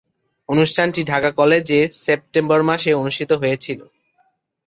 [0.49, 3.85] অনুষ্ঠানটি ঢাকা কলেজে সেপ্টেম্বর মাসে অনুষ্ঠিত হয়েছিলো।